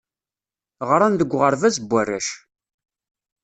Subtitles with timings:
[0.89, 2.27] Ɣran deg uɣerbaz n warrac.